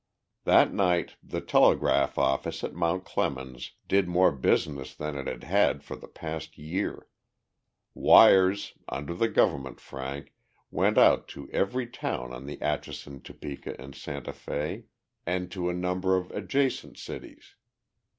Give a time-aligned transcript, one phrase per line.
[0.45, 5.83] That night the telegraph office at Mount Clemens did more business than it had had
[5.83, 7.07] for the past year.
[7.93, 10.33] Wires, under the government frank,
[10.71, 14.85] went out to every town on the Atchinson, Topeka & Santa Fé
[15.27, 17.53] and to a number of adjacent cities.